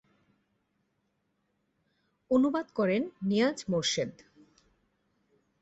[2.31, 4.11] অনুবাদ করেন নিয়াজ মোরশেদ।